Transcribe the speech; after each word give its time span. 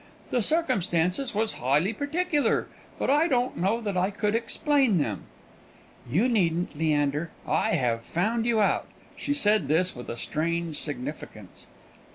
The 0.31 0.41
circumstances 0.41 1.35
was 1.35 1.53
highly 1.61 1.93
peculiar; 1.93 2.67
but 2.97 3.11
I 3.11 3.27
don't 3.27 3.55
know 3.55 3.79
that 3.81 3.95
I 3.95 4.09
could 4.09 4.33
explain 4.33 4.97
them." 4.97 5.25
"You 6.09 6.27
needn't, 6.27 6.75
Leander; 6.75 7.29
I 7.47 7.73
have 7.75 8.01
found 8.01 8.47
you 8.47 8.59
out." 8.59 8.87
She 9.15 9.35
said 9.35 9.67
this 9.67 9.95
with 9.95 10.09
a 10.09 10.17
strange 10.17 10.79
significance. 10.79 11.67